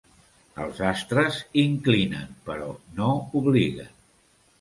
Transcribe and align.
Els 0.63 0.79
astres 0.91 1.37
inclinen, 1.63 2.31
però 2.47 2.71
no 3.01 3.11
obliguen. 3.41 3.93